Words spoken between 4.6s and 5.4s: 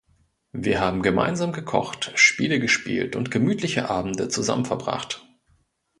verbracht.